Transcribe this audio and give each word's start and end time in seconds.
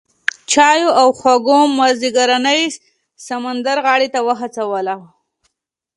چایو 0.51 0.89
او 1.01 1.07
خوږو 1.19 1.59
مازیګرنۍ 1.77 2.61
سمندرغاړې 3.25 4.07
ته 4.13 4.19
وهڅولو. 4.27 4.99